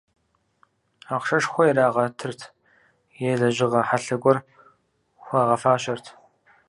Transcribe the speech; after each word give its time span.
Ахъшэшхуэ 1.15 1.63
ирагъэтырт 1.69 2.39
е 3.29 3.31
лэжьыгъэ 3.39 3.81
хьэлъэ 3.87 4.15
гуэр 4.21 4.37
хуагъэфащэрт. 5.23 6.05